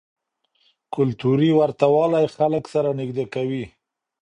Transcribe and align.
کلتوري 0.95 1.51
ورته 1.59 1.85
والی 1.93 2.25
خلک 2.35 2.63
سره 2.73 2.89
نږدې 2.99 3.25
کوي. 3.33 3.65